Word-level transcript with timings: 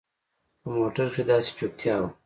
په 0.61 0.67
موټر 0.77 1.07
کښې 1.13 1.23
داسې 1.29 1.51
چوپتيا 1.57 1.95
وه. 2.01 2.09